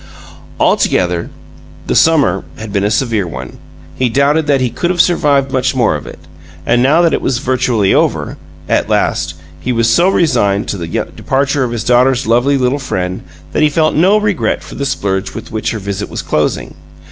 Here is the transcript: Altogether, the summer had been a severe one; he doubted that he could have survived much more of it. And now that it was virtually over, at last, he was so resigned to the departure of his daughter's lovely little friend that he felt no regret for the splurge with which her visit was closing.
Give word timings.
Altogether, 0.59 1.29
the 1.85 1.93
summer 1.93 2.43
had 2.57 2.73
been 2.73 2.83
a 2.83 2.89
severe 2.89 3.27
one; 3.27 3.59
he 3.93 4.09
doubted 4.09 4.47
that 4.47 4.59
he 4.59 4.71
could 4.71 4.89
have 4.89 4.99
survived 4.99 5.51
much 5.51 5.75
more 5.75 5.95
of 5.95 6.07
it. 6.07 6.17
And 6.65 6.81
now 6.81 7.03
that 7.03 7.13
it 7.13 7.21
was 7.21 7.37
virtually 7.37 7.93
over, 7.93 8.35
at 8.67 8.89
last, 8.89 9.35
he 9.59 9.71
was 9.71 9.87
so 9.87 10.09
resigned 10.09 10.67
to 10.69 10.77
the 10.79 10.87
departure 10.87 11.63
of 11.63 11.69
his 11.71 11.83
daughter's 11.83 12.25
lovely 12.25 12.57
little 12.57 12.79
friend 12.79 13.21
that 13.51 13.61
he 13.61 13.69
felt 13.69 13.93
no 13.93 14.17
regret 14.17 14.63
for 14.63 14.73
the 14.73 14.87
splurge 14.87 15.35
with 15.35 15.51
which 15.51 15.69
her 15.69 15.77
visit 15.77 16.09
was 16.09 16.23
closing. 16.23 16.73